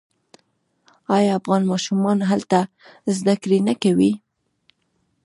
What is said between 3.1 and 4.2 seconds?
زده کړې نه کوي؟